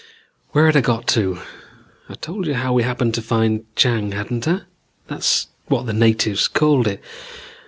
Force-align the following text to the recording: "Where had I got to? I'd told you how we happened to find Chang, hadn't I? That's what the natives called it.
"Where 0.49 0.65
had 0.65 0.75
I 0.75 0.81
got 0.81 1.05
to? 1.09 1.37
I'd 2.09 2.23
told 2.23 2.47
you 2.47 2.55
how 2.55 2.73
we 2.73 2.81
happened 2.81 3.13
to 3.13 3.21
find 3.21 3.65
Chang, 3.75 4.13
hadn't 4.13 4.47
I? 4.47 4.61
That's 5.05 5.49
what 5.67 5.85
the 5.85 5.93
natives 5.93 6.47
called 6.47 6.87
it. 6.87 7.03